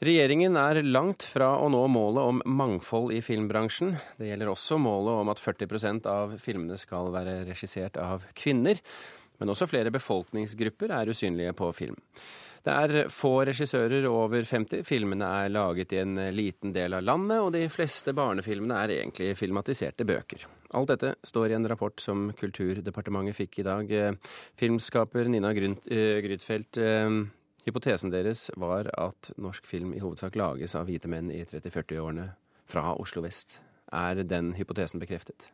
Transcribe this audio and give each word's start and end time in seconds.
Regjeringen 0.00 0.54
er 0.56 0.78
langt 0.80 1.26
fra 1.28 1.50
å 1.60 1.66
nå 1.68 1.82
målet 1.92 2.24
om 2.24 2.38
mangfold 2.48 3.10
i 3.12 3.18
filmbransjen. 3.20 3.90
Det 4.16 4.30
gjelder 4.30 4.48
også 4.48 4.78
målet 4.80 5.18
om 5.20 5.28
at 5.28 5.40
40% 5.42 6.06
av 6.08 6.38
filmene 6.40 6.78
skal 6.80 7.10
være 7.12 7.42
regissert 7.44 7.98
av 8.00 8.22
kvinner. 8.32 8.80
Men 9.36 9.52
også 9.52 9.68
flere 9.68 9.92
befolkningsgrupper 9.92 10.94
er 10.96 11.10
usynlige 11.12 11.52
på 11.56 11.68
film. 11.76 11.98
Det 12.64 12.72
er 12.72 13.10
få 13.12 13.42
regissører 13.48 14.06
over 14.08 14.44
50. 14.48 14.86
Filmene 14.88 15.28
er 15.42 15.52
laget 15.52 15.92
i 15.92 16.00
en 16.00 16.16
liten 16.32 16.72
del 16.72 16.96
av 16.96 17.04
landet, 17.04 17.40
og 17.40 17.52
de 17.52 17.66
fleste 17.72 18.14
barnefilmene 18.16 18.78
er 18.80 18.94
egentlig 18.98 19.34
filmatiserte 19.36 20.06
bøker. 20.08 20.46
Alt 20.76 20.94
dette 20.94 21.12
står 21.28 21.52
i 21.52 21.58
en 21.58 21.68
rapport 21.68 22.00
som 22.00 22.30
Kulturdepartementet 22.40 23.36
fikk 23.36 23.60
i 23.60 23.66
dag. 23.68 23.92
Filmskaper 24.60 25.28
Nina 25.28 25.52
Grytfeldt, 25.52 26.80
Hypotesen 27.66 28.12
deres 28.12 28.48
var 28.56 28.88
at 28.96 29.32
norsk 29.36 29.66
film 29.68 29.92
i 29.92 30.00
hovedsak 30.00 30.36
lages 30.38 30.74
av 30.78 30.88
hvite 30.88 31.10
menn 31.12 31.28
i 31.30 31.42
30-40-årene 31.44 32.30
fra 32.70 32.94
Oslo 32.96 33.22
vest. 33.24 33.58
Er 33.92 34.22
den 34.24 34.54
hypotesen 34.56 35.02
bekreftet? 35.02 35.50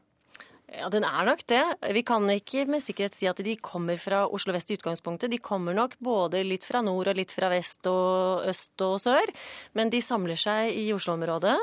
Ja, 0.66 0.88
Den 0.91 1.05
er 1.06 1.23
nok 1.23 1.45
det. 1.47 1.62
Vi 1.95 2.02
kan 2.02 2.25
ikke 2.27 2.65
med 2.66 2.83
sikkerhet 2.83 3.15
si 3.15 3.29
at 3.30 3.38
de 3.38 3.52
kommer 3.62 3.95
fra 4.02 4.24
Oslo 4.27 4.51
vest 4.51 4.73
i 4.73 4.74
utgangspunktet. 4.74 5.30
De 5.30 5.38
kommer 5.38 5.77
nok 5.79 5.95
både 6.02 6.41
litt 6.43 6.66
fra 6.66 6.80
nord 6.83 7.12
og 7.12 7.15
litt 7.15 7.30
fra 7.30 7.47
vest 7.52 7.87
og 7.87 8.43
øst 8.51 8.83
og 8.83 8.97
sør. 9.05 9.30
Men 9.79 9.95
de 9.95 10.02
samler 10.02 10.34
seg 10.34 10.74
i 10.74 10.88
Oslo-området. 10.97 11.55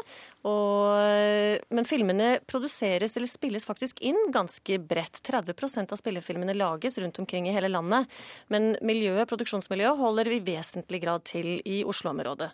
Men 0.47 1.89
filmene 1.89 2.39
produseres 2.47 3.17
eller 3.19 3.27
spilles 3.27 3.67
faktisk 3.67 3.99
inn 4.07 4.31
ganske 4.31 4.79
bredt. 4.79 5.19
30% 5.27 5.91
av 5.91 5.99
spillefilmene 5.99 6.55
lages 6.55 6.95
rundt 7.03 7.19
omkring 7.19 7.51
i 7.51 7.55
hele 7.55 7.71
landet. 7.75 8.07
Men 8.47 8.77
miljøet, 8.79 9.27
produksjonsmiljøet 9.27 9.99
holder 9.99 10.31
vi 10.31 10.43
vesentlig 10.47 11.03
grad 11.03 11.27
til 11.27 11.57
i 11.67 11.83
Oslo-området. 11.83 12.53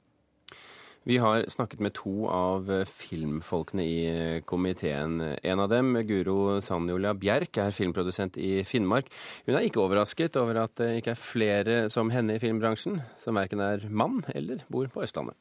Vi 1.09 1.18
har 1.18 1.45
snakket 1.49 1.80
med 1.81 1.95
to 1.98 2.27
av 2.30 2.68
filmfolkene 2.86 3.82
i 3.82 4.02
komiteen. 4.46 5.15
En 5.41 5.62
av 5.63 5.71
dem, 5.71 5.96
Guro 6.05 6.60
Sanjola 6.62 7.15
Bjerk, 7.18 7.57
er 7.57 7.74
filmprodusent 7.74 8.38
i 8.38 8.60
Finnmark. 8.62 9.10
Hun 9.48 9.57
er 9.57 9.65
ikke 9.65 9.82
overrasket 9.82 10.37
over 10.37 10.60
at 10.68 10.76
det 10.77 10.91
ikke 10.99 11.15
er 11.15 11.24
flere 11.24 11.80
som 11.90 12.13
henne 12.13 12.37
i 12.37 12.43
filmbransjen, 12.43 13.02
som 13.18 13.41
verken 13.41 13.63
er 13.65 13.87
mann 13.90 14.21
eller 14.37 14.62
bor 14.70 14.85
på 14.93 15.02
Østlandet. 15.02 15.34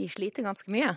Vi 0.00 0.08
sliter 0.08 0.48
ganske 0.48 0.72
mye. 0.72 0.96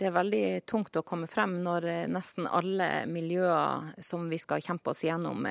Det 0.00 0.06
er 0.08 0.14
veldig 0.16 0.44
tungt 0.64 0.96
å 0.96 1.02
komme 1.04 1.26
frem 1.28 1.58
når 1.60 1.84
nesten 2.08 2.46
alle 2.48 3.04
miljøer 3.04 3.90
som 4.00 4.30
vi 4.32 4.38
skal 4.40 4.62
kjempe 4.64 4.94
oss 4.94 5.02
gjennom, 5.04 5.44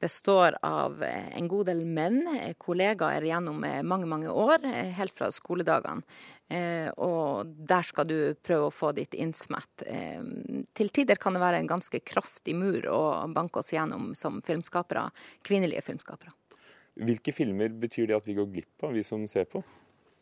består 0.00 0.56
av 0.64 1.02
en 1.04 1.50
god 1.52 1.68
del 1.68 1.82
menn, 1.84 2.22
kollegaer 2.56 3.26
gjennom 3.28 3.60
mange, 3.84 4.08
mange 4.08 4.32
år, 4.32 4.64
helt 4.96 5.12
fra 5.12 5.28
skoledagene. 5.28 6.00
Og 6.96 7.52
der 7.68 7.84
skal 7.84 8.08
du 8.08 8.16
prøve 8.40 8.70
å 8.70 8.72
få 8.72 8.94
ditt 8.96 9.12
innsmett. 9.20 9.84
Til 9.84 10.92
tider 10.96 11.20
kan 11.20 11.36
det 11.36 11.44
være 11.44 11.60
en 11.60 11.72
ganske 11.76 12.00
kraftig 12.00 12.56
mur 12.56 12.88
å 12.88 13.04
banke 13.36 13.60
oss 13.60 13.74
gjennom 13.76 14.14
som 14.16 14.40
filmskapere, 14.48 15.10
kvinnelige 15.44 15.84
filmskapere. 15.84 16.32
Hvilke 17.04 17.36
filmer 17.36 17.68
betyr 17.68 18.08
det 18.08 18.16
at 18.16 18.32
vi 18.32 18.40
går 18.40 18.48
glipp 18.48 18.88
av, 18.88 18.96
vi 18.96 19.04
som 19.04 19.28
ser 19.28 19.44
på? 19.52 19.60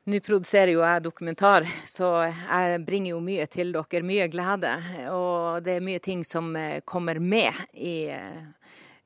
Nå 0.03 0.19
produserer 0.19 0.73
jo 0.73 0.81
jeg 0.83 1.05
dokumentar, 1.05 1.63
så 1.87 2.09
jeg 2.27 2.81
bringer 2.83 3.13
jo 3.13 3.21
mye 3.23 3.45
til 3.47 3.71
dere. 3.71 4.01
Mye 4.03 4.27
glede. 4.33 4.73
Og 5.15 5.63
det 5.63 5.77
er 5.77 5.85
mye 5.87 6.03
ting 6.03 6.25
som 6.27 6.51
kommer 6.91 7.21
med 7.23 7.55
i, 7.79 8.11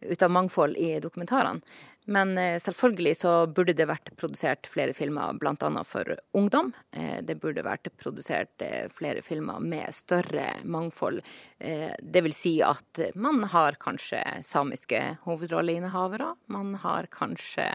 ut 0.00 0.24
av 0.24 0.32
mangfold 0.32 0.80
i 0.80 0.94
dokumentarene. 1.04 1.60
Men 2.08 2.32
selvfølgelig 2.62 3.12
så 3.18 3.34
burde 3.50 3.74
det 3.76 3.88
vært 3.90 4.12
produsert 4.16 4.68
flere 4.70 4.94
filmer 4.96 5.36
bl.a. 5.36 5.70
for 5.84 6.16
ungdom. 6.38 6.72
Det 6.94 7.34
burde 7.42 7.66
vært 7.66 7.90
produsert 8.00 8.62
flere 8.94 9.20
filmer 9.26 9.60
med 9.60 9.92
større 9.92 10.52
mangfold. 10.64 11.20
Det 11.58 12.22
vil 12.24 12.36
si 12.36 12.60
at 12.64 13.10
man 13.18 13.42
har 13.52 13.76
kanskje 13.82 14.22
samiske 14.46 15.02
hovedrolleinnehavere. 15.26 16.36
Man 16.46 16.76
har 16.86 17.10
kanskje 17.12 17.66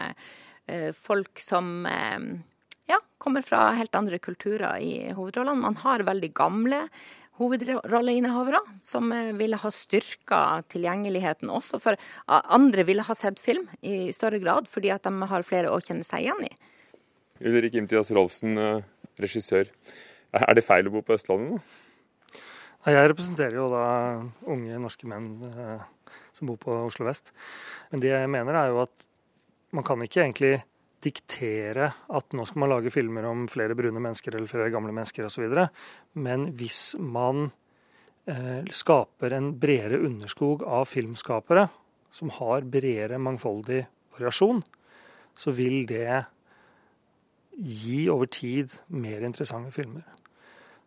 folk 0.96 1.38
som 1.38 1.84
ja, 2.90 2.98
kommer 3.22 3.44
fra 3.46 3.70
helt 3.78 3.94
andre 3.94 4.18
kulturer 4.22 4.80
i 4.82 5.12
hovedrollene. 5.16 5.62
Man 5.62 5.78
har 5.82 6.04
veldig 6.06 6.32
gamle 6.36 6.84
hovedrolleinnehavere 7.40 8.60
som 8.84 9.08
ville 9.38 9.58
ha 9.58 9.70
styrka 9.72 10.40
tilgjengeligheten 10.72 11.50
også, 11.50 11.80
for 11.80 11.96
andre 12.28 12.84
ville 12.86 13.06
ha 13.06 13.16
sett 13.16 13.40
film 13.42 13.64
i 13.80 14.12
større 14.14 14.40
grad, 14.42 14.68
fordi 14.70 14.92
at 14.94 15.06
de 15.08 15.30
har 15.30 15.46
flere 15.46 15.72
å 15.72 15.80
kjenne 15.80 16.04
seg 16.06 16.26
igjen 16.26 16.44
i. 16.46 16.52
Ulrik 17.42 17.78
Imtias 17.80 18.12
Rolfsen, 18.14 18.58
regissør. 19.18 19.70
Er 20.36 20.54
det 20.56 20.64
feil 20.64 20.86
å 20.88 20.92
bo 20.94 21.02
på 21.04 21.16
Østlandet 21.16 21.56
nå? 21.56 21.62
Jeg 22.82 23.08
representerer 23.12 23.56
jo 23.56 23.68
da 23.70 23.86
unge 24.50 24.78
norske 24.82 25.06
menn 25.06 25.28
som 26.34 26.48
bor 26.50 26.58
på 26.58 26.74
Oslo 26.88 27.06
vest. 27.06 27.30
Men 27.92 28.02
det 28.02 28.10
jeg 28.10 28.30
mener 28.30 28.58
er 28.58 28.72
jo 28.72 28.80
at 28.82 29.06
man 29.72 29.86
kan 29.86 30.02
ikke 30.04 30.24
egentlig 30.24 30.54
diktere 31.02 31.88
at 31.90 32.36
nå 32.36 32.44
skal 32.48 32.62
man 32.62 32.72
lage 32.72 32.92
filmer 32.94 33.26
om 33.28 33.46
flere 33.50 33.76
brune 33.78 34.00
mennesker 34.02 34.36
eller 34.36 34.50
flere 34.50 34.70
gamle 34.74 34.94
mennesker 34.94 35.26
osv. 35.26 35.48
Men 36.14 36.50
hvis 36.58 36.94
man 36.98 37.48
eh, 38.30 38.62
skaper 38.70 39.36
en 39.36 39.52
bredere 39.60 40.02
underskog 40.06 40.64
av 40.66 40.86
filmskapere 40.90 41.66
som 42.12 42.32
har 42.38 42.68
bredere 42.68 43.20
mangfoldig 43.22 43.82
variasjon, 44.16 44.62
så 45.34 45.54
vil 45.56 45.86
det 45.88 46.22
gi 47.52 48.06
over 48.12 48.28
tid 48.32 48.72
mer 48.96 49.24
interessante 49.26 49.72
filmer. 49.74 50.04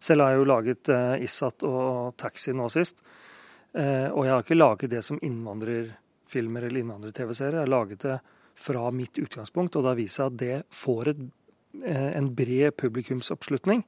Selv 0.01 0.21
har 0.21 0.33
jeg 0.33 0.41
jo 0.41 0.49
laget 0.49 0.91
eh, 0.93 1.25
Issat 1.25 1.65
og 1.65 2.15
Taxi 2.19 2.53
nå 2.53 2.67
sist. 2.73 3.01
Eh, 3.75 4.07
og 4.11 4.25
jeg 4.25 4.33
har 4.33 4.43
ikke 4.43 4.57
laget 4.57 4.91
det 4.91 5.03
som 5.05 5.19
innvandrerfilmer 5.21 6.67
eller 6.67 6.83
innvandrer-TV-serier. 6.83 7.59
Jeg 7.59 7.67
har 7.67 7.73
laget 7.73 8.05
det 8.05 8.17
fra 8.55 8.89
mitt 8.95 9.19
utgangspunkt, 9.19 9.75
og 9.75 9.85
da 9.87 9.95
viser 9.97 10.29
at 10.29 10.39
det 10.39 10.55
får 10.73 11.11
et, 11.11 11.25
eh, 11.83 12.11
en 12.17 12.31
bred 12.35 12.75
publikumsoppslutning. 12.79 13.83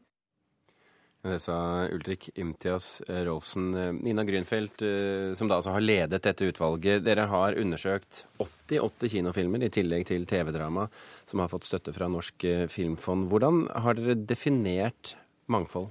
Det 1.28 1.40
sa 1.42 1.88
Ulrik 1.92 2.30
Imtias 2.36 3.02
Rolfsen. 3.08 3.72
Nina 4.00 4.24
Grünfeldt, 4.24 4.82
eh, 4.86 5.34
som 5.36 5.50
da 5.50 5.58
altså 5.58 5.74
har 5.74 5.84
ledet 5.84 6.22
dette 6.24 6.46
utvalget. 6.48 7.04
Dere 7.04 7.26
har 7.28 7.58
undersøkt 7.60 8.28
88 8.40 9.10
kinofilmer 9.12 9.66
i 9.66 9.72
tillegg 9.74 10.06
til 10.08 10.28
TV-drama 10.30 10.88
som 11.26 11.42
har 11.44 11.52
fått 11.52 11.68
støtte 11.68 11.94
fra 11.96 12.08
Norsk 12.08 12.48
eh, 12.48 12.68
Filmfond. 12.72 13.28
Hvordan 13.32 13.66
har 13.76 13.98
dere 13.98 14.16
definert 14.16 15.16
mangfold? 15.52 15.90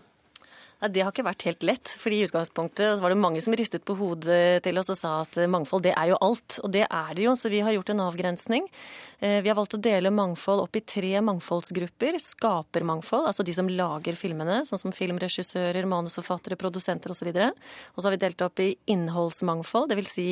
Ja, 0.77 0.91
det 0.93 1.03
har 1.03 1.13
ikke 1.13 1.25
vært 1.25 1.47
helt 1.49 1.65
lett. 1.65 1.89
fordi 1.89 2.21
i 2.21 2.27
utgangspunktet 2.29 3.01
var 3.01 3.13
det 3.13 3.17
mange 3.17 3.41
som 3.41 3.55
ristet 3.57 3.85
på 3.89 3.97
hodet 3.97 4.63
til 4.63 4.77
oss 4.77 4.93
og 4.93 4.99
sa 5.01 5.13
at 5.23 5.39
mangfold 5.49 5.87
det 5.87 5.95
er 5.97 6.13
jo 6.13 6.21
alt. 6.21 6.59
Og 6.63 6.73
det 6.75 6.85
er 6.85 7.15
det 7.17 7.25
jo, 7.25 7.33
så 7.33 7.49
vi 7.49 7.63
har 7.65 7.73
gjort 7.73 7.95
en 7.95 8.05
avgrensning. 8.05 8.69
Eh, 9.19 9.43
vi 9.43 9.49
har 9.49 9.57
valgt 9.57 9.77
å 9.79 9.81
dele 9.81 10.13
mangfold 10.13 10.61
opp 10.67 10.77
i 10.77 10.83
tre 10.85 11.21
mangfoldsgrupper. 11.25 12.19
Skapermangfold, 12.21 13.31
altså 13.31 13.47
de 13.47 13.55
som 13.57 13.71
lager 13.71 14.19
filmene, 14.19 14.61
sånn 14.69 14.83
som 14.83 14.95
filmregissører, 14.95 15.89
manusforfattere, 15.89 16.59
produsenter 16.61 17.15
osv. 17.15 17.31
Og, 17.33 17.97
så 17.97 18.07
har 18.09 18.17
vi 18.17 18.23
delt 18.27 18.45
opp 18.45 18.61
i 18.61 18.75
innholdsmangfold, 18.93 19.95
dvs. 19.95 20.13
Si 20.17 20.29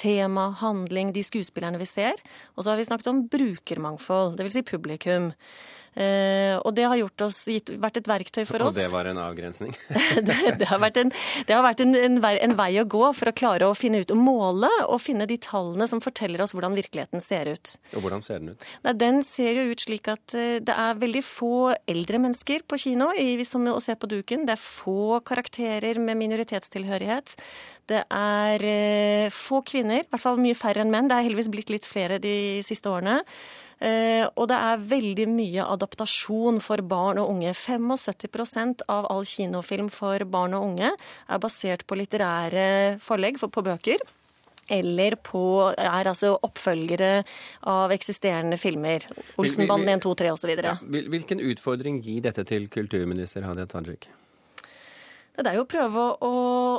tema, 0.00 0.50
handling, 0.60 1.14
de 1.14 1.22
skuespillerne 1.26 1.78
vi 1.80 1.88
ser. 1.88 2.18
Og 2.54 2.64
så 2.64 2.72
har 2.72 2.80
vi 2.80 2.88
snakket 2.90 3.12
om 3.12 3.24
brukermangfold, 3.30 4.38
dvs. 4.40 4.58
Si 4.58 4.66
publikum. 4.66 5.32
Uh, 5.94 6.58
og 6.66 6.72
det 6.74 6.88
har 6.90 6.98
gjort 6.98 7.22
oss, 7.28 7.36
gitt, 7.46 7.70
vært 7.78 8.00
et 8.00 8.08
verktøy 8.10 8.42
for 8.48 8.64
oss. 8.66 8.74
Og 8.74 8.80
det 8.80 8.88
var 8.90 9.06
en 9.06 9.20
avgrensning? 9.22 9.70
det, 10.26 10.34
det, 10.58 10.66
har 10.66 10.80
vært, 10.82 10.98
en, 10.98 11.12
det 11.46 11.54
har 11.54 11.62
vært 11.62 11.84
en, 11.84 11.94
en, 11.94 12.18
vei, 12.24 12.32
en, 12.42 12.56
vei, 12.58 12.72
å 12.82 12.86
gå 12.90 13.04
for 13.14 13.30
å 13.30 13.34
klare 13.36 13.68
å 13.70 13.76
finne 13.78 14.00
ut 14.02 14.10
og 14.10 14.18
måle 14.18 14.70
og 14.88 14.98
finne 15.02 15.28
de 15.30 15.38
tallene 15.38 15.86
som 15.90 16.02
forteller 16.02 16.42
oss 16.42 16.56
hvordan 16.56 16.74
virkeligheten 16.74 17.22
ser 17.22 17.52
ut. 17.54 17.76
Og 17.94 18.02
hvordan 18.02 18.23
ser 18.24 18.40
den 18.42 18.54
ut? 18.54 18.66
Nei, 18.84 18.94
den 19.00 19.22
ser 19.26 19.60
jo 19.60 19.66
ut 19.70 19.84
slik 19.84 20.08
at 20.12 20.36
uh, 20.36 20.58
det 20.64 20.74
er 20.74 21.00
veldig 21.00 21.24
få 21.26 21.54
eldre 21.90 22.20
mennesker 22.26 22.64
på 22.68 22.80
kino 22.86 23.10
som 23.46 23.66
å 23.70 23.80
se 23.82 23.96
på 23.96 24.10
duken. 24.10 24.46
Det 24.48 24.56
er 24.56 24.62
få 24.62 25.20
karakterer 25.26 26.00
med 26.02 26.18
minoritetstilhørighet. 26.22 27.36
Det 27.90 28.00
er 28.08 28.64
uh, 28.64 29.34
få 29.34 29.60
kvinner, 29.66 30.04
i 30.04 30.08
hvert 30.08 30.24
fall 30.24 30.40
mye 30.40 30.56
færre 30.58 30.84
enn 30.84 30.92
menn. 30.92 31.10
Det 31.10 31.18
er 31.18 31.28
heldigvis 31.28 31.52
blitt 31.52 31.72
litt 31.74 31.88
flere 31.88 32.20
de 32.22 32.64
siste 32.66 32.90
årene. 32.90 33.20
Uh, 33.84 34.24
og 34.38 34.48
det 34.48 34.56
er 34.56 34.84
veldig 34.94 35.28
mye 35.28 35.68
adaptasjon 35.74 36.60
for 36.64 36.80
barn 36.88 37.20
og 37.20 37.32
unge. 37.34 37.52
75% 37.52 38.86
av 38.88 39.08
all 39.12 39.26
kinofilm 39.28 39.90
for 39.92 40.24
barn 40.30 40.56
og 40.56 40.70
unge 40.72 40.94
er 40.94 41.42
basert 41.42 41.84
på 41.86 41.98
litterære 41.98 43.00
forlegg 43.04 43.40
for, 43.42 43.52
på 43.52 43.64
bøker 43.66 44.04
eller 44.68 45.16
på 45.24 45.44
er 45.76 46.10
altså 46.10 46.34
oppfølgere 46.46 47.12
av 47.70 47.94
eksisterende 47.94 48.58
filmer. 48.60 49.06
Olsenbanden 49.40 49.96
1, 49.98 50.04
2, 50.06 50.14
3 50.24 50.34
osv. 50.34 50.52
Ja, 50.64 50.76
hvilken 50.82 51.42
utfordring 51.44 52.02
gir 52.04 52.24
dette 52.24 52.46
til 52.48 52.68
kulturminister 52.72 53.46
Hadia 53.46 53.66
Tajik? 53.70 54.08
Det 55.34 55.50
er 55.50 55.56
jo 55.58 55.64
å 55.64 55.66
prøve 55.66 55.98
å, 55.98 56.10
å, 56.22 56.34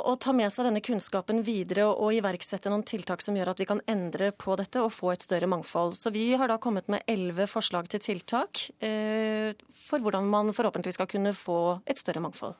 å, 0.08 0.12
ta 0.16 0.32
med 0.32 0.48
seg 0.52 0.64
denne 0.64 0.80
kunnskapen 0.80 1.42
videre 1.44 1.84
og, 1.90 1.98
og, 2.06 2.14
iverksette 2.16 2.70
noen 2.72 2.86
tiltak 2.88 3.20
som 3.20 3.36
gjør 3.36 3.50
at 3.52 3.58
vi 3.60 3.66
kan 3.68 3.82
endre 3.92 4.30
på 4.32 4.56
dette 4.56 4.80
og 4.80 4.94
få 4.96 5.10
et 5.12 5.26
større 5.26 5.48
mangfold. 5.50 5.98
Så 6.00 6.08
vi 6.14 6.30
har 6.40 6.48
da 6.48 6.56
kommet 6.62 6.88
med 6.88 7.04
elleve 7.10 7.44
forslag 7.52 7.90
til 7.92 8.00
tiltak 8.00 8.62
eh, 8.80 9.52
for 9.76 10.00
hvordan 10.00 10.30
man 10.32 10.54
forhåpentligvis 10.56 10.96
skal 10.96 11.10
kunne 11.10 11.34
få 11.36 11.58
et 11.84 12.00
større 12.00 12.22
mangfold. 12.24 12.56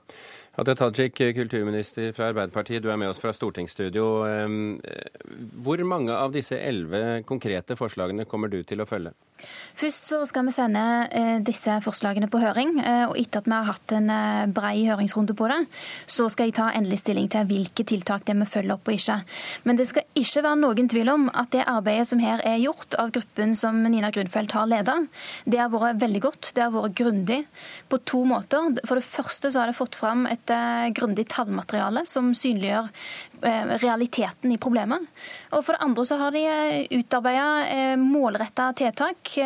Hadia 0.58 0.76
Tajik, 0.76 1.16
kulturminister 1.38 2.12
fra 2.16 2.28
Arbeiderpartiet, 2.28 2.84
du 2.84 2.90
er 2.92 3.00
med 3.00 3.14
oss 3.14 3.22
fra 3.22 3.32
stortingsstudio. 3.36 4.04
Hvor 5.64 5.86
mange 5.88 6.12
av 6.12 6.36
disse 6.36 6.60
elleve 6.60 7.22
konkrete 7.28 7.76
forslagene 7.76 8.28
kommer 8.28 8.52
du 8.52 8.60
til 8.68 8.84
å 8.84 8.88
følge? 8.88 9.16
Først 9.76 10.08
så 10.08 10.22
skal 10.24 10.46
vi 10.46 10.54
sende 10.54 10.82
eh, 11.12 11.36
disse 11.44 11.74
forslagene 11.84 12.28
på 12.32 12.40
høring. 12.40 12.78
Eh, 12.80 13.04
og 13.10 13.18
Etter 13.20 13.42
at 13.42 13.48
vi 13.48 13.52
har 13.52 13.68
hatt 13.68 13.92
en 13.92 14.08
eh, 14.12 14.46
brei 14.56 14.86
høringsrunde 14.88 15.36
på 15.36 15.48
det, 15.52 15.58
så 16.08 16.30
skal 16.32 16.48
jeg 16.48 16.56
ta 16.56 16.70
endelig 16.72 17.02
stilling 17.02 17.28
til 17.32 17.44
hvilke 17.50 17.84
tiltak 17.84 18.24
det 18.28 18.36
vi 18.40 18.48
følger 18.48 18.76
opp 18.78 18.88
og 18.88 18.96
ikke. 18.96 19.18
Men 19.68 19.80
det 19.80 19.88
skal 19.90 20.06
ikke 20.16 20.44
være 20.46 20.60
noen 20.62 20.90
tvil 20.92 21.12
om 21.12 21.28
at 21.28 21.52
det 21.52 21.66
arbeidet 21.68 22.08
som 22.08 22.22
her 22.24 22.40
er 22.48 22.56
gjort 22.62 22.96
av 23.02 23.12
gruppen 23.16 23.52
som 23.58 23.82
Nina 23.84 24.10
Grunfeldt 24.14 24.56
har 24.56 24.70
ledet, 24.70 24.96
det 25.44 25.60
har 25.60 25.72
vært 25.74 26.00
veldig 26.00 26.24
godt. 26.24 26.52
Det 26.56 26.64
har 26.64 26.72
vært 26.72 26.96
grundig 26.96 27.42
på 27.92 28.00
to 28.08 28.24
måter. 28.28 28.72
For 28.88 28.96
det 28.96 29.06
første 29.06 29.52
så 29.52 29.62
har 29.62 29.70
det 29.70 29.78
fått 29.78 29.98
fram 30.00 30.24
et 30.30 30.50
grundig 30.96 31.26
tallmateriale 31.32 32.06
som 32.08 32.32
synliggjør 32.36 32.88
realiteten 33.42 34.52
i 34.52 34.58
problemet. 34.60 35.02
Og 35.52 35.64
for 35.64 35.76
det 35.76 35.84
andre 35.84 36.04
så 36.08 36.18
har 36.20 36.34
de 36.34 36.44
utarbeida 36.96 37.96
målretta 38.00 38.70
tiltak 38.78 39.36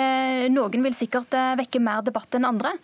Eh, 0.41 0.47
noen 0.53 0.85
vil 0.85 0.97
sikkert 0.97 1.35
eh, 1.37 1.55
vekke 1.61 1.81
mer 1.83 2.05
debatt 2.07 2.37
enn 2.37 2.49
andre, 2.49 2.75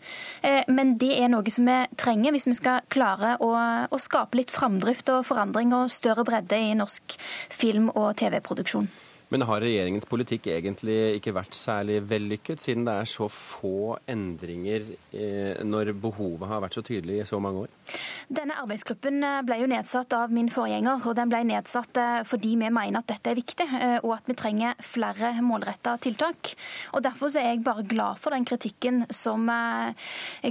eh, 0.47 0.63
men 0.73 0.97
det 1.01 1.13
er 1.17 1.31
noe 1.33 1.53
som 1.53 1.69
vi 1.69 1.79
trenger 2.01 2.35
hvis 2.35 2.49
vi 2.51 2.57
skal 2.59 2.85
klare 2.93 3.37
å, 3.45 3.53
å 3.91 4.01
skape 4.03 4.41
litt 4.41 4.53
framdrift 4.55 5.11
og 5.15 5.27
forandring 5.29 5.75
og 5.77 5.93
større 5.93 6.27
bredde 6.27 6.59
i 6.59 6.75
norsk 6.79 7.19
film- 7.53 7.93
og 7.95 8.15
TV-produksjon. 8.21 8.89
Men 9.37 9.45
har 9.51 9.61
regjeringens 9.61 10.07
politikk 10.09 10.47
egentlig 10.49 10.95
ikke 11.19 11.35
vært 11.37 11.53
særlig 11.53 11.99
vellykket, 12.09 12.63
siden 12.63 12.87
det 12.87 12.93
er 13.03 13.09
så 13.11 13.27
få 13.29 13.99
endringer 14.09 14.87
eh, 15.13 15.59
når 15.61 15.91
behovet 16.01 16.49
har 16.49 16.63
vært 16.65 16.79
så 16.79 16.83
tydelig 16.87 17.19
i 17.21 17.27
så 17.29 17.37
mange 17.45 17.67
år? 17.67 17.99
Denne 18.33 18.57
arbeidsgruppen 18.63 19.21
eh, 19.21 19.43
ble 19.45 19.59
jo 19.61 19.69
nedsatt 19.69 20.17
av 20.17 20.33
min 20.33 20.49
forgjenger, 20.49 21.05
og 21.05 21.19
den 21.19 21.29
ble 21.29 21.43
nedsatt 21.51 22.01
eh, 22.01 22.23
fordi 22.25 22.55
vi 22.63 22.71
mener 22.73 23.03
at 23.03 23.11
dette 23.11 23.35
er 23.35 23.37
viktig, 23.37 23.67
og 24.07 24.15
at 24.15 24.31
vi 24.31 24.39
trenger 24.41 24.81
flere 24.81 25.35
målretta 25.45 25.99
tiltak. 26.01 26.55
Og 26.97 27.05
Derfor 27.05 27.37
er 27.37 27.51
jeg 27.51 27.61
bare 27.67 27.85
glad 27.85 28.17
for 28.23 28.33
den 28.33 28.49
kritikken 28.49 29.05
som 29.13 29.45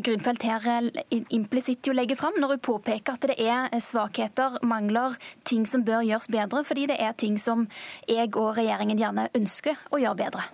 Grunfeldt 0.06 0.46
her 0.46 0.92
implisitt 1.34 1.90
legger 1.90 2.20
fram, 2.20 2.38
når 2.38 2.54
hun 2.54 2.64
påpeker 2.70 3.18
at 3.18 3.28
det 3.32 3.40
er 3.42 3.74
svakheter, 3.82 4.60
mangler, 4.62 5.18
ting 5.48 5.66
som 5.66 5.84
bør 5.88 6.06
gjøres 6.06 6.30
bedre, 6.30 6.62
fordi 6.68 6.86
det 6.92 7.00
er 7.02 7.18
ting 7.18 7.40
som 7.42 7.66
jeg 8.12 8.30
og 8.36 8.60
regjeringen 8.60 8.75
regjeringen 8.76 9.02
gjerne 9.02 9.30
ønsker 9.36 9.80
å 9.92 10.02
gjøre 10.02 10.20
bedre. 10.26 10.48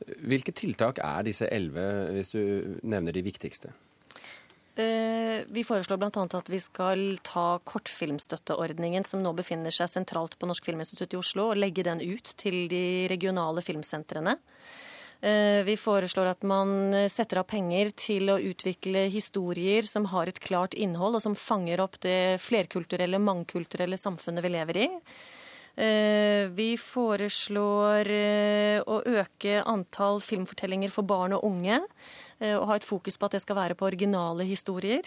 Hvilke 0.00 0.52
tiltak 0.56 1.00
er 1.04 1.24
disse 1.26 1.48
elleve, 1.52 1.86
hvis 2.14 2.32
du 2.32 2.40
nevner 2.88 3.12
de 3.12 3.24
viktigste? 3.24 3.72
Eh, 4.80 5.42
vi 5.50 5.64
foreslår 5.66 5.98
bl.a. 6.00 6.10
at 6.24 6.48
vi 6.48 6.60
skal 6.62 7.18
ta 7.26 7.58
kortfilmstøtteordningen, 7.68 9.04
som 9.04 9.22
nå 9.22 9.32
befinner 9.36 9.74
seg 9.74 9.90
sentralt 9.90 10.38
på 10.38 10.48
Norsk 10.48 10.70
filminstitutt 10.70 11.16
i 11.16 11.20
Oslo, 11.20 11.50
og 11.50 11.60
legge 11.60 11.84
den 11.84 12.00
ut 12.00 12.32
til 12.40 12.64
de 12.70 13.08
regionale 13.10 13.64
filmsentrene. 13.66 14.38
Eh, 15.20 15.60
vi 15.66 15.74
foreslår 15.76 16.30
at 16.30 16.46
man 16.48 16.94
setter 17.12 17.42
av 17.42 17.50
penger 17.50 17.92
til 17.92 18.32
å 18.32 18.38
utvikle 18.40 19.04
historier 19.12 19.84
som 19.84 20.08
har 20.14 20.30
et 20.30 20.40
klart 20.40 20.78
innhold, 20.78 21.18
og 21.18 21.26
som 21.26 21.36
fanger 21.36 21.82
opp 21.84 22.00
det 22.06 22.40
flerkulturelle, 22.40 23.20
mangkulturelle 23.20 24.00
samfunnet 24.00 24.46
vi 24.46 24.54
lever 24.54 24.82
i. 24.86 24.88
Eh, 25.80 26.50
vi 26.52 26.74
foreslår 26.76 28.10
eh, 28.12 28.82
å 28.84 28.98
øke 29.00 29.62
antall 29.64 30.20
filmfortellinger 30.20 30.92
for 30.92 31.08
barn 31.08 31.32
og 31.38 31.46
unge. 31.48 31.78
Eh, 32.38 32.52
og 32.58 32.66
ha 32.68 32.76
et 32.76 32.84
fokus 32.84 33.16
på 33.16 33.28
at 33.28 33.38
det 33.38 33.40
skal 33.46 33.56
være 33.56 33.78
på 33.78 33.88
originale 33.88 34.44
historier. 34.48 35.06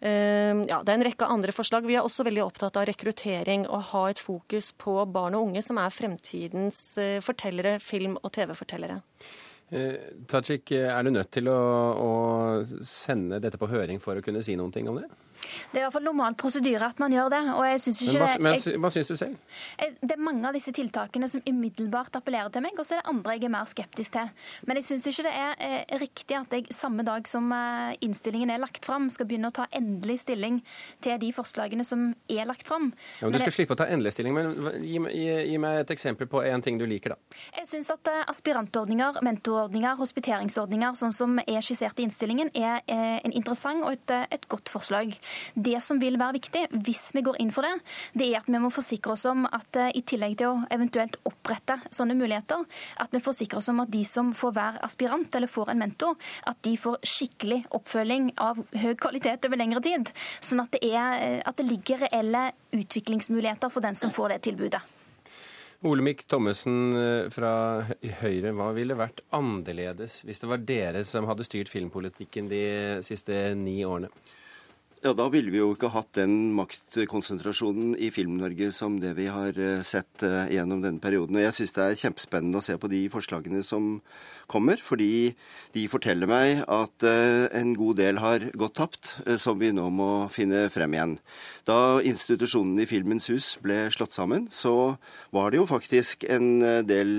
Ja, 0.00 0.78
Det 0.80 0.88
er 0.88 0.96
en 0.96 1.04
rekke 1.04 1.26
andre 1.28 1.52
forslag. 1.52 1.84
Vi 1.84 1.92
er 1.92 2.00
også 2.00 2.24
veldig 2.24 2.40
opptatt 2.40 2.78
av 2.80 2.86
rekruttering 2.88 3.66
og 3.68 3.82
ha 3.90 4.06
et 4.08 4.16
fokus 4.16 4.70
på 4.72 4.94
barn 5.12 5.36
og 5.36 5.50
unge, 5.50 5.60
som 5.60 5.76
er 5.76 5.92
fremtidens 5.92 6.78
fortellere, 7.20 7.74
film- 7.84 8.16
og 8.16 8.32
TV-fortellere. 8.32 8.96
Tajik, 10.32 10.72
er 10.72 11.04
du 11.04 11.12
nødt 11.12 11.28
til 11.36 11.52
å, 11.52 11.58
å 12.00 12.10
sende 12.64 13.42
dette 13.44 13.60
på 13.60 13.68
høring 13.68 14.00
for 14.00 14.16
å 14.16 14.24
kunne 14.24 14.40
si 14.40 14.56
noe 14.56 14.72
om 14.72 15.02
det? 15.02 15.10
Det 15.70 15.78
er 15.78 15.82
i 15.82 15.84
hvert 15.86 15.94
fall 15.94 16.06
normal 16.06 16.36
prosedyre 16.38 16.90
at 16.90 17.00
man 17.02 17.12
gjør 17.14 17.30
det. 17.32 17.40
og 17.54 17.64
jeg 17.66 17.80
synes 17.84 18.02
ikke... 18.04 18.18
Men 18.18 18.26
hva, 18.26 18.38
men, 18.46 18.82
hva 18.82 18.90
syns 18.94 19.10
du 19.10 19.16
selv? 19.18 19.36
Det 20.00 20.14
er 20.14 20.22
mange 20.22 20.48
av 20.48 20.56
disse 20.56 20.72
tiltakene 20.74 21.28
som 21.30 21.42
umiddelbart 21.46 22.16
appellerer 22.18 22.52
til 22.54 22.64
meg, 22.64 22.78
og 22.78 22.86
så 22.86 22.96
er 22.96 23.02
det 23.02 23.12
andre 23.12 23.36
jeg 23.36 23.46
er 23.46 23.52
mer 23.54 23.68
skeptisk 23.70 24.14
til. 24.16 24.30
Men 24.68 24.80
jeg 24.80 24.86
syns 24.88 25.08
ikke 25.10 25.26
det 25.26 25.34
er 25.40 25.64
eh, 25.66 25.94
riktig 26.00 26.38
at 26.38 26.56
jeg 26.56 26.74
samme 26.74 27.04
dag 27.06 27.28
som 27.30 27.46
eh, 27.54 27.96
innstillingen 28.06 28.52
er 28.54 28.62
lagt 28.62 28.86
fram, 28.86 29.08
skal 29.14 29.28
begynne 29.30 29.50
å 29.52 29.56
ta 29.60 29.68
endelig 29.76 30.20
stilling 30.24 30.60
til 31.04 31.20
de 31.22 31.30
forslagene 31.36 31.86
som 31.86 32.10
er 32.30 32.48
lagt 32.50 32.66
fram. 32.68 32.90
Ja, 33.20 33.28
men 33.28 33.36
Du 33.36 33.40
skal 33.40 33.52
jeg... 33.52 33.58
slippe 33.60 33.76
å 33.76 33.80
ta 33.80 33.88
endelig 33.90 34.14
stilling, 34.16 34.36
men 34.36 34.82
gi, 34.84 34.98
gi, 35.14 35.28
gi 35.52 35.60
meg 35.62 35.84
et 35.84 35.94
eksempel 35.94 36.30
på 36.30 36.42
en 36.46 36.64
ting 36.64 36.80
du 36.80 36.86
liker, 36.90 37.14
da. 37.14 37.40
Jeg 37.60 37.70
syns 37.70 37.92
at 37.94 38.10
eh, 38.10 38.22
aspirantordninger, 38.30 39.22
mentorordninger, 39.26 39.98
hospiteringsordninger, 40.00 40.98
sånn 40.98 41.14
som 41.14 41.38
er 41.46 41.62
skissert 41.64 42.00
i 42.00 42.08
innstillingen, 42.08 42.52
er 42.56 42.82
en 42.90 43.32
interessant 43.36 43.84
og 43.86 43.94
et, 43.94 44.12
et 44.34 44.46
godt 44.50 44.70
forslag. 44.72 45.14
Det 45.54 45.78
som 45.84 46.00
vil 46.00 46.18
være 46.20 46.38
viktig, 46.38 46.66
hvis 46.86 47.10
vi 47.16 47.24
går 47.26 47.40
inn 47.42 47.52
for 47.54 47.66
det, 47.66 47.72
det 48.18 48.30
er 48.30 48.40
at 48.40 48.50
vi 48.50 48.60
må 48.62 48.70
forsikre 48.74 49.14
oss 49.14 49.26
om 49.30 49.46
at 49.48 49.80
eh, 49.80 49.92
i 49.98 50.04
tillegg 50.06 50.38
til 50.40 50.52
å 50.52 50.68
eventuelt 50.72 51.18
opprette 51.28 51.80
sånne 51.90 52.16
muligheter, 52.18 52.64
at 53.02 53.14
vi 53.14 53.22
forsikrer 53.24 53.60
oss 53.60 53.70
om 53.72 53.82
at 53.84 53.92
de 53.92 54.04
som 54.08 54.32
får 54.36 54.54
være 54.56 54.84
aspirant 54.86 55.36
eller 55.36 55.50
får 55.50 55.72
en 55.72 55.82
mentor, 55.84 56.16
at 56.50 56.60
de 56.66 56.76
får 56.80 57.00
skikkelig 57.06 57.62
oppfølging 57.76 58.32
av 58.40 58.62
høy 58.82 58.94
kvalitet 59.00 59.46
over 59.48 59.60
lengre 59.60 59.82
tid. 59.84 60.14
Sånn 60.40 60.62
at 60.64 60.72
det, 60.76 60.84
er, 60.90 61.18
eh, 61.18 61.42
at 61.44 61.58
det 61.60 61.68
ligger 61.68 62.06
reelle 62.06 62.50
utviklingsmuligheter 62.76 63.72
for 63.72 63.84
den 63.84 63.98
som 63.98 64.14
får 64.14 64.34
det 64.34 64.42
tilbudet. 64.50 64.82
Olemic 65.82 66.26
Thommessen 66.28 66.96
eh, 66.96 67.28
fra 67.32 67.52
Høyre, 68.20 68.52
hva 68.52 68.68
ville 68.76 68.98
vært 68.98 69.22
annerledes 69.32 70.20
hvis 70.28 70.42
det 70.42 70.50
var 70.50 70.66
dere 70.68 71.04
som 71.08 71.28
hadde 71.30 71.46
styrt 71.48 71.72
filmpolitikken 71.72 72.50
de 72.50 72.64
siste 73.06 73.54
ni 73.56 73.78
årene? 73.88 74.10
Ja, 75.00 75.14
Da 75.16 75.30
ville 75.32 75.48
vi 75.48 75.56
jo 75.56 75.70
ikke 75.72 75.88
hatt 75.94 76.10
den 76.12 76.50
maktkonsentrasjonen 76.52 77.94
i 77.96 78.10
Film-Norge 78.12 78.66
som 78.76 78.98
det 79.00 79.14
vi 79.16 79.30
har 79.32 79.56
eh, 79.56 79.80
sett 79.80 80.20
eh, 80.20 80.50
gjennom 80.52 80.82
denne 80.84 81.00
perioden. 81.00 81.38
Og 81.38 81.40
Jeg 81.46 81.54
syns 81.56 81.72
det 81.72 81.86
er 81.86 82.00
kjempespennende 82.02 82.60
å 82.60 82.66
se 82.66 82.76
på 82.76 82.90
de 82.92 83.06
forslagene 83.08 83.64
som 83.64 84.02
kommer, 84.50 84.76
fordi 84.84 85.38
de 85.72 85.86
forteller 85.88 86.28
meg 86.28 86.60
at 86.68 87.06
eh, 87.08 87.46
en 87.56 87.72
god 87.78 87.96
del 87.96 88.20
har 88.20 88.44
gått 88.52 88.76
tapt, 88.76 89.14
som 89.40 89.56
vi 89.56 89.70
nå 89.72 89.86
må 89.88 90.10
finne 90.28 90.66
frem 90.68 90.92
igjen. 90.92 91.16
Da 91.64 92.02
institusjonene 92.04 92.84
i 92.84 92.90
Filmens 92.90 93.30
hus 93.32 93.54
ble 93.64 93.86
slått 93.94 94.12
sammen, 94.12 94.50
så 94.52 94.98
var 95.32 95.48
det 95.48 95.62
jo 95.62 95.68
faktisk 95.70 96.26
en 96.28 96.60
del 96.84 97.12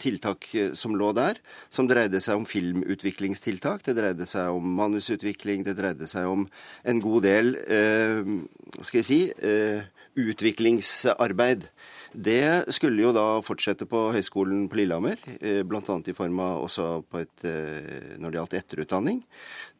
tiltak 0.00 0.48
som 0.74 0.96
lå 0.98 1.12
der, 1.14 1.38
som 1.70 1.86
dreide 1.86 2.18
seg 2.24 2.40
om 2.40 2.48
filmutviklingstiltak, 2.48 3.84
det 3.86 3.94
dreide 4.00 4.26
seg 4.26 4.56
om 4.56 4.74
manusutvikling, 4.80 5.62
det 5.68 5.76
dreide 5.78 6.10
seg 6.10 6.26
om 6.26 6.48
en 6.82 7.04
god 7.04 7.13
god 7.14 7.26
del 7.26 7.54
eh, 7.64 8.34
skal 8.82 9.00
jeg 9.00 9.08
si, 9.08 9.20
eh, 9.30 9.86
utviklingsarbeid. 10.18 11.68
Det 12.14 12.70
skulle 12.70 13.02
jo 13.02 13.10
da 13.10 13.40
fortsette 13.42 13.88
på 13.90 14.06
Høgskolen 14.14 14.68
på 14.70 14.78
Lillehammer, 14.78 15.18
eh, 15.40 15.62
bl.a. 15.66 15.82
i 15.82 16.14
form 16.14 16.38
av 16.44 16.62
også 16.62 16.86
et, 17.18 17.46
eh, 17.50 18.14
når 18.22 18.30
det 18.30 18.38
gjaldt 18.38 18.58
etterutdanning. 18.60 19.24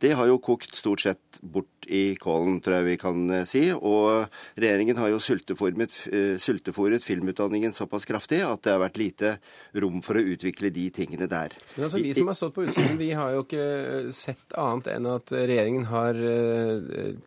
Det 0.03 0.13
har 0.19 0.29
jo 0.29 0.41
kokt 0.43 0.75
stort 0.77 1.05
sett 1.05 1.39
bort 1.41 1.87
i 1.87 2.17
kålen, 2.21 2.59
tror 2.65 2.79
jeg 2.79 2.87
vi 2.87 2.97
kan 3.01 3.23
eh, 3.31 3.45
si. 3.49 3.63
Og 3.75 4.27
regjeringen 4.61 4.99
har 5.01 5.13
jo 5.13 5.21
sultefòret 5.23 7.05
filmutdanningen 7.05 7.77
såpass 7.77 8.09
kraftig 8.09 8.41
at 8.45 8.65
det 8.65 8.75
har 8.75 8.83
vært 8.83 9.01
lite 9.01 9.35
rom 9.83 10.03
for 10.05 10.19
å 10.19 10.25
utvikle 10.35 10.73
de 10.75 10.89
tingene 10.95 11.29
der. 11.31 11.55
Men 11.77 11.87
altså, 11.89 12.03
Vi 12.03 12.15
som 12.17 12.33
har 12.33 12.39
stått 12.39 12.57
på 12.57 12.67
utsiden, 12.67 12.99
vi 13.01 13.13
har 13.17 13.37
jo 13.37 13.45
ikke 13.45 13.69
sett 14.15 14.59
annet 14.61 14.91
enn 14.97 15.09
at 15.13 15.33
regjeringen 15.35 15.89
har 15.91 16.21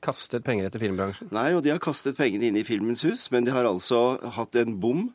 kastet 0.03 0.45
penger 0.47 0.67
etter 0.67 0.81
filmbransjen. 0.81 1.31
Nei, 1.35 1.49
og 1.57 1.63
de 1.65 1.73
har 1.73 1.81
kastet 1.83 2.17
pengene 2.17 2.49
inn 2.49 2.59
i 2.59 2.65
Filmens 2.67 3.05
hus, 3.07 3.29
men 3.33 3.47
de 3.47 3.53
har 3.55 3.67
altså 3.69 4.17
hatt 4.37 4.57
en 4.59 4.77
bom 4.81 5.07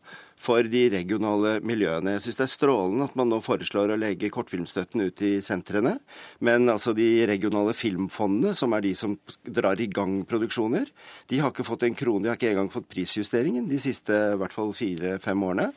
for 0.43 0.67
de 0.67 0.83
regionale 0.91 1.57
miljøene. 1.65 2.17
Jeg 2.17 2.25
syns 2.25 2.39
det 2.41 2.47
er 2.47 2.53
strålende 2.57 3.07
at 3.07 3.17
man 3.19 3.31
nå 3.31 3.39
foreslår 3.45 3.95
å 3.95 3.99
legge 4.01 4.31
kortfilmstøtten 4.35 5.05
ut 5.07 5.23
i 5.23 5.33
sentrene. 5.45 5.97
Men 6.43 6.67
altså 6.73 6.95
de 6.97 7.09
regionale 7.31 7.75
filmfondene, 7.79 8.57
som 8.59 8.75
er 8.75 8.85
de 8.85 8.95
som 8.99 9.15
drar 9.47 9.81
i 9.81 9.91
gang 9.93 10.23
produksjoner, 10.29 10.91
de 11.31 11.41
har 11.43 11.55
ikke 11.55 11.69
fått 11.69 11.87
en 11.87 11.99
krone, 11.99 12.27
de 12.27 12.33
har 12.33 12.41
ikke 12.41 12.53
engang 12.57 12.73
fått 12.75 12.91
prisjusteringen 12.91 13.71
de 13.71 13.79
siste 13.83 14.19
i 14.33 14.41
hvert 14.41 14.57
fall 14.57 14.75
fire-fem 14.77 15.47
årene. 15.47 15.71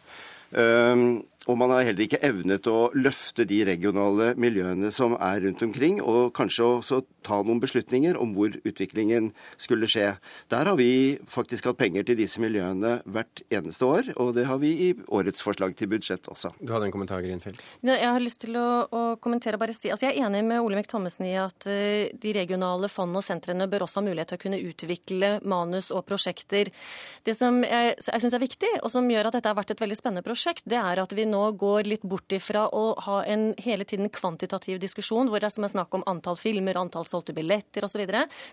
Og 1.46 1.58
man 1.60 1.72
har 1.74 1.86
heller 1.86 2.06
ikke 2.06 2.22
evnet 2.26 2.68
å 2.70 2.90
løfte 2.98 3.46
de 3.48 3.62
regionale 3.68 4.32
miljøene 4.42 4.92
som 4.94 5.14
er 5.20 5.44
rundt 5.46 5.62
omkring, 5.66 6.00
og 6.02 6.34
kanskje 6.38 6.66
også 6.66 7.02
ta 7.26 7.40
noen 7.46 7.62
beslutninger 7.62 8.18
om 8.22 8.34
hvor 8.36 8.54
utviklingen 8.66 9.32
skulle 9.62 9.90
skje. 9.90 10.16
Der 10.54 10.70
har 10.70 10.78
vi 10.80 11.18
faktisk 11.30 11.70
hatt 11.70 11.80
penger 11.80 12.06
til 12.08 12.18
disse 12.20 12.42
miljøene 12.42 13.00
hvert 13.06 13.44
eneste 13.54 13.86
år, 13.86 14.12
og 14.22 14.34
det 14.38 14.48
har 14.50 14.62
vi 14.62 14.74
i 14.88 14.90
årets 15.06 15.46
forslag 15.46 15.76
til 15.78 15.90
budsjett 15.92 16.30
også. 16.32 16.54
Du 16.60 16.74
hadde 16.74 16.90
en 16.90 16.96
kommentar, 16.96 17.22
Grinfeldt? 17.26 17.62
Ja, 17.86 17.94
jeg 17.94 18.12
har 18.18 18.24
lyst 18.24 18.42
til 18.46 18.58
å, 18.60 18.86
å 18.90 19.04
kommentere 19.22 19.60
bare 19.62 19.74
si, 19.76 19.92
altså 19.94 20.08
Jeg 20.10 20.18
er 20.18 20.28
enig 20.28 20.44
med 20.46 20.62
Olemic 20.62 20.90
Thommessen 20.92 21.28
i 21.30 21.36
at 21.40 21.68
uh, 21.70 22.10
de 22.10 22.36
regionale 22.36 22.90
fondene 22.92 23.22
og 23.22 23.26
sentrene 23.26 23.70
bør 23.70 23.86
også 23.86 24.02
ha 24.02 24.08
mulighet 24.08 24.34
til 24.34 24.40
å 24.40 24.44
kunne 24.46 24.62
utvikle 24.62 25.32
manus 25.46 25.92
og 25.94 26.06
prosjekter. 26.10 26.72
Det 27.26 27.38
som 27.38 27.62
jeg, 27.66 27.96
jeg 28.02 28.24
syns 28.24 28.38
er 28.38 28.44
viktig, 28.44 28.72
og 28.82 28.92
som 28.94 29.10
gjør 29.10 29.30
at 29.30 29.38
dette 29.38 29.52
har 29.52 29.58
vært 29.58 29.74
et 29.76 29.82
veldig 29.82 29.98
spennende 29.98 30.26
prosjekt, 30.26 30.66
det 30.70 30.80
er 30.82 31.02
at 31.02 31.16
vi 31.16 31.28
nå 31.30 31.35
går 31.60 31.90
litt 31.90 32.06
bort 32.08 32.32
ifra 32.36 32.66
å 32.70 32.86
ha 33.06 33.20
en 33.30 33.52
hele 33.64 33.86
tiden 33.88 34.10
kvantitativ 34.14 34.80
diskusjon, 34.82 35.30
hvor 35.30 35.42
det 35.42 35.50
er 35.50 35.56
som 35.56 35.68
er 35.68 35.74
snakk 35.74 35.96
om 35.98 36.06
antall 36.10 36.38
filmer, 36.40 36.78
antall 36.80 37.08
solgte 37.10 37.36
billetter 37.36 37.86
osv., 37.88 38.04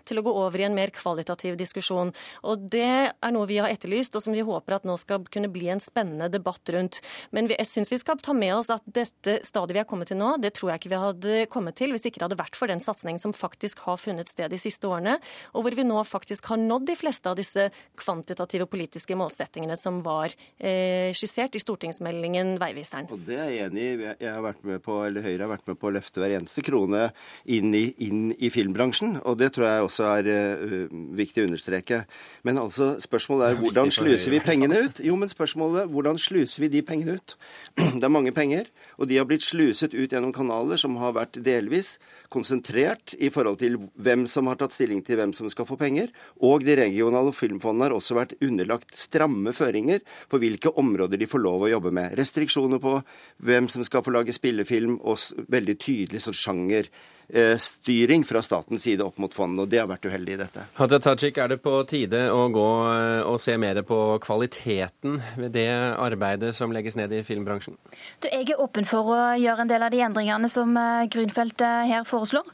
til 0.03 0.19
å 0.19 0.25
gå 0.25 0.33
over 0.43 0.61
i 0.61 0.67
en 0.67 0.75
mer 0.75 0.93
kvalitativ 0.95 1.57
diskusjon. 1.59 2.13
Og 2.43 2.69
Det 2.73 3.13
er 3.13 3.33
noe 3.33 3.47
vi 3.49 3.59
har 3.61 3.69
etterlyst, 3.69 4.15
og 4.15 4.23
som 4.25 4.33
vi 4.33 4.45
håper 4.45 4.77
at 4.77 4.87
nå 4.87 4.95
skal 4.97 5.25
kunne 5.31 5.51
bli 5.51 5.69
en 5.69 5.81
spennende 5.83 6.29
debatt 6.31 6.69
rundt. 6.73 7.01
Men 7.31 7.49
jeg 7.51 7.67
syns 7.69 7.91
vi 7.91 7.99
skal 8.01 8.21
ta 8.23 8.33
med 8.33 8.55
oss 8.55 8.71
at 8.73 8.85
dette 8.85 9.39
stadiet 9.45 9.77
vi 9.77 9.81
er 9.83 9.89
kommet 9.89 10.09
til 10.11 10.19
nå, 10.19 10.35
det 10.41 10.53
tror 10.57 10.71
jeg 10.71 10.81
ikke 10.81 10.93
vi 10.93 11.01
hadde 11.03 11.45
kommet 11.53 11.77
til 11.79 11.93
hvis 11.93 12.07
ikke 12.07 12.21
det 12.21 12.27
hadde 12.27 12.39
vært 12.39 12.57
for 12.59 12.71
den 12.71 12.81
satsingen 12.83 13.21
som 13.21 13.33
faktisk 13.35 13.83
har 13.87 13.99
funnet 14.01 14.31
sted 14.31 14.51
de 14.53 14.59
siste 14.61 14.89
årene, 14.89 15.17
og 15.53 15.65
hvor 15.65 15.77
vi 15.77 15.85
nå 15.87 16.01
faktisk 16.07 16.49
har 16.51 16.61
nådd 16.61 16.87
de 16.89 16.97
fleste 16.99 17.29
av 17.29 17.37
disse 17.39 17.69
kvantitative 17.99 18.67
politiske 18.69 19.17
målsettingene 19.17 19.77
som 19.79 20.01
var 20.05 20.33
eh, 20.57 21.13
skissert 21.15 21.57
i 21.57 21.61
stortingsmeldingen 21.63 22.55
Veiviseren. 22.73 23.07
Og 23.13 23.21
Det 23.27 23.37
er 23.37 23.51
jeg 23.53 23.69
enig 23.69 23.83
i. 23.83 24.07
Jeg 24.23 24.31
har 24.31 24.41
vært 24.43 24.63
med 24.67 24.81
på, 24.83 24.97
eller 25.05 25.25
Høyre 25.25 25.45
har 25.45 25.51
vært 25.53 25.67
med 25.69 25.79
på 25.79 25.89
å 25.89 25.93
løfte 25.93 26.21
hver 26.21 26.35
eneste 26.37 26.63
krone 26.65 27.05
inn 27.45 27.73
i, 27.77 27.85
inn 28.05 28.33
i 28.33 28.49
filmbransjen, 28.53 29.19
og 29.23 29.37
det 29.41 29.53
tror 29.55 29.67
jeg 29.69 29.87
også 29.87 30.07
er 30.09 30.29
uh, 30.31 30.95
viktig 31.17 31.43
å 31.43 31.47
understreke. 31.49 32.03
Men 32.43 32.59
altså, 32.61 32.93
spørsmålet 33.03 33.51
er 33.51 33.61
hvordan 33.61 33.93
sluser 33.93 34.33
vi 34.33 34.41
pengene 34.43 34.81
ut? 34.87 35.03
Jo, 35.05 35.17
men 35.19 35.31
spørsmålet 35.31 35.91
hvordan 35.93 36.19
sluser 36.21 36.65
vi 36.65 36.71
de 36.73 36.83
pengene 36.85 37.19
ut? 37.19 37.37
Det 38.03 38.03
er 38.03 38.11
mange 38.11 38.33
penger, 38.35 38.67
og 38.97 39.07
de 39.09 39.17
har 39.19 39.27
blitt 39.29 39.45
sluset 39.45 39.93
ut 39.95 40.11
gjennom 40.11 40.33
kanaler 40.35 40.79
som 40.81 40.97
har 41.01 41.15
vært 41.15 41.39
delvis 41.45 41.95
konsentrert 42.33 43.13
i 43.21 43.29
forhold 43.33 43.59
til 43.61 43.77
hvem 44.01 44.25
som 44.29 44.49
har 44.49 44.57
tatt 44.59 44.73
stilling 44.75 45.03
til 45.05 45.19
hvem 45.19 45.33
som 45.37 45.49
skal 45.51 45.67
få 45.69 45.77
penger. 45.79 46.09
Og 46.41 46.65
de 46.65 46.75
regionale 46.77 47.33
filmfondene 47.35 47.87
har 47.87 47.95
også 47.95 48.17
vært 48.17 48.35
underlagt 48.43 48.95
stramme 48.99 49.53
føringer 49.55 50.01
på 50.31 50.39
hvilke 50.41 50.73
områder 50.79 51.21
de 51.21 51.29
får 51.29 51.43
lov 51.43 51.65
å 51.65 51.71
jobbe 51.73 51.93
med. 51.95 52.15
Restriksjoner 52.19 52.62
på 52.83 53.01
hvem 53.43 53.67
som 53.69 53.83
skal 53.83 54.03
få 54.03 54.11
lage 54.11 54.33
spillefilm, 54.33 54.99
og 55.01 55.19
veldig 55.49 55.75
tydelig 55.79 56.21
sånn 56.23 56.37
sjanger 56.37 56.89
styring 57.57 58.23
fra 58.23 58.41
statens 58.45 58.83
side 58.83 59.03
opp 59.03 59.17
mot 59.17 59.33
fondet, 59.33 59.63
og 59.63 59.69
det 59.71 59.79
har 59.81 59.87
vært 59.89 60.05
uheldig 60.05 60.35
i 60.35 60.39
dette. 60.43 60.65
Hadia 60.77 60.99
Tajik, 61.01 61.39
er 61.41 61.49
det 61.53 61.59
på 61.63 61.73
tide 61.89 62.19
å 62.29 62.45
gå 62.53 62.67
eh, 62.91 63.21
og 63.25 63.39
se 63.41 63.55
mer 63.57 63.79
på 63.87 63.99
kvaliteten 64.23 65.17
ved 65.39 65.55
det 65.55 65.67
arbeidet 65.97 66.53
som 66.53 66.73
legges 66.75 66.97
ned 66.99 67.13
i 67.15 67.23
filmbransjen? 67.25 67.77
Du, 68.21 68.29
jeg 68.29 68.51
er 68.53 68.61
åpen 68.61 68.85
for 68.89 69.09
å 69.15 69.17
gjøre 69.39 69.65
en 69.65 69.71
del 69.71 69.85
av 69.85 69.93
de 69.93 70.03
endringene 70.05 70.49
som 70.51 70.77
eh, 70.77 71.07
Grünfeldt 71.13 71.63
her 71.63 72.05
foreslår. 72.07 72.45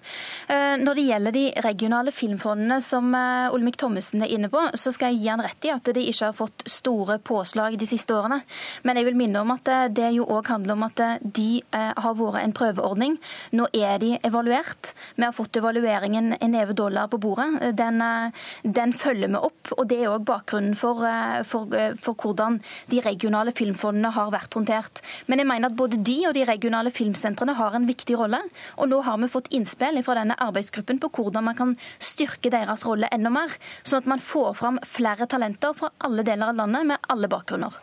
Når 0.50 0.98
det 0.98 1.04
gjelder 1.06 1.34
de 1.34 1.44
regionale 1.64 2.12
filmfondene 2.14 2.80
som 2.84 3.12
Olemic 3.14 3.78
Thommessen 3.80 4.24
er 4.26 4.32
inne 4.34 4.50
på, 4.52 4.62
så 4.78 4.92
skal 4.94 5.14
jeg 5.14 5.24
gi 5.24 5.30
han 5.32 5.44
rett 5.44 5.68
i 5.68 5.72
at 5.74 5.90
de 5.96 6.04
ikke 6.10 6.30
har 6.30 6.36
fått 6.36 6.66
store 6.70 7.20
påslag 7.26 7.78
de 7.80 7.88
siste 7.90 8.14
årene. 8.16 8.42
Men 8.88 9.00
jeg 9.00 9.08
vil 9.08 9.18
minne 9.20 9.42
om 9.44 9.54
at 9.54 9.70
det 9.96 10.12
jo 10.16 10.28
òg 10.30 10.50
handler 10.52 10.76
om 10.76 10.88
at 10.88 11.04
de 11.22 11.48
har 11.72 12.18
vært 12.20 12.42
en 12.44 12.56
prøveordning. 12.56 13.18
Nå 13.56 13.70
er 13.78 14.02
de 14.02 14.16
evaluert 14.28 14.69
evaluert. 14.70 14.94
Vi 15.16 15.24
har 15.24 15.32
fått 15.32 15.58
evalueringen 15.58 16.36
en 16.40 16.52
neve 16.52 16.74
dollar 16.74 17.08
på 17.08 17.18
bordet. 17.18 17.76
Den, 17.76 18.02
eh, 18.02 18.32
den 18.64 18.94
følger 18.94 19.28
vi 19.28 19.36
opp. 19.36 19.68
og 19.78 19.88
Det 19.88 19.98
er 19.98 20.10
òg 20.10 20.26
bakgrunnen 20.26 20.76
for, 20.76 21.06
eh, 21.06 21.44
for, 21.44 21.68
eh, 21.74 21.94
for, 21.96 22.14
hvordan 22.16 22.62
de 22.90 23.02
regionale 23.02 23.52
filmfondene 23.52 24.12
har 24.12 24.32
vært 24.32 24.54
håndtert. 24.54 25.02
Men 25.28 25.40
jeg 25.40 25.48
mener 25.48 25.66
at 25.66 25.76
både 25.76 26.04
de 26.04 26.28
og 26.28 26.34
de 26.34 26.46
regionale 26.46 26.92
filmsentrene 26.92 27.56
har 27.56 27.74
en 27.74 27.88
viktig 27.88 28.18
rolle. 28.18 28.42
Og 28.78 28.90
nå 28.90 29.04
har 29.04 29.18
vi 29.18 29.28
fått 29.28 29.50
innspill 29.50 30.04
fra 30.04 30.16
denne 30.16 30.36
arbeidsgruppen 30.38 31.00
på 31.00 31.10
hvordan 31.12 31.44
man 31.44 31.56
kan 31.56 31.78
styrke 32.00 32.50
deres 32.50 32.86
rolle 32.86 33.08
enda 33.12 33.30
mer. 33.30 33.50
Sånn 33.84 34.00
at 34.00 34.06
man 34.06 34.20
får 34.20 34.56
fram 34.56 34.80
flere 34.80 35.28
talenter 35.28 35.74
fra 35.74 35.90
alle 36.02 36.24
deler 36.24 36.50
av 36.50 36.56
landet 36.56 36.86
med 36.86 36.98
alle 37.10 37.28
bakgrunner. 37.28 37.74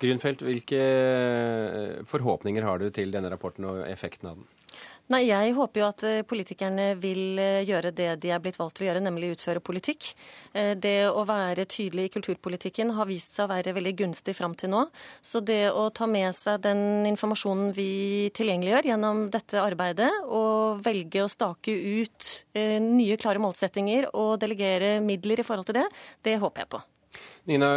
Grünfeldt, 0.00 0.42
hvilke 0.42 2.04
forhåpninger 2.06 2.62
har 2.62 2.78
du 2.78 2.90
til 2.90 3.12
denne 3.12 3.30
rapporten 3.30 3.64
og 3.64 3.86
effekten 3.86 4.28
av 4.28 4.36
den? 4.36 4.61
Nei, 5.10 5.26
Jeg 5.26 5.54
håper 5.56 5.80
jo 5.80 5.86
at 5.90 6.02
eh, 6.06 6.22
politikerne 6.24 6.92
vil 7.00 7.38
eh, 7.40 7.64
gjøre 7.66 7.90
det 7.92 8.08
de 8.22 8.30
er 8.32 8.40
blitt 8.42 8.56
valgt 8.60 8.78
til 8.78 8.86
å 8.86 8.88
gjøre, 8.88 9.02
nemlig 9.02 9.32
utføre 9.34 9.62
politikk. 9.64 10.12
Eh, 10.54 10.72
det 10.78 11.10
å 11.10 11.24
være 11.28 11.66
tydelig 11.66 12.06
i 12.06 12.12
kulturpolitikken 12.14 12.94
har 12.96 13.08
vist 13.10 13.34
seg 13.36 13.48
å 13.48 13.52
være 13.52 13.74
veldig 13.76 13.94
gunstig 13.98 14.36
fram 14.38 14.54
til 14.58 14.72
nå. 14.72 14.84
Så 15.20 15.42
det 15.44 15.72
å 15.74 15.88
ta 15.90 16.06
med 16.08 16.32
seg 16.38 16.62
den 16.64 17.04
informasjonen 17.10 17.74
vi 17.76 18.30
tilgjengeliggjør 18.36 18.92
gjennom 18.92 19.24
dette 19.34 19.60
arbeidet, 19.60 20.10
og 20.22 20.80
velge 20.84 21.24
å 21.24 21.30
stake 21.30 21.74
ut 21.74 22.28
nye, 22.54 23.18
klare 23.20 23.42
målsettinger 23.42 24.08
og 24.18 24.36
delegere 24.42 24.94
midler 25.04 25.42
i 25.42 25.46
forhold 25.46 25.68
til 25.68 25.80
det, 25.80 25.86
det 26.24 26.38
håper 26.42 26.64
jeg 26.64 26.72
på. 26.72 26.82
Nina 27.50 27.72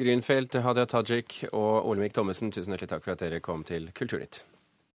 Grünfeldt, 0.00 0.56
Hadia 0.64 0.88
Tajik 0.90 1.42
og 1.52 1.90
Olemic 1.92 2.16
Thommessen, 2.16 2.52
tusen 2.54 2.74
hjertelig 2.74 2.94
takk 2.94 3.04
for 3.06 3.14
at 3.14 3.22
dere 3.26 3.44
kom 3.44 3.66
til 3.68 3.92
Kulturnytt. 3.94 4.42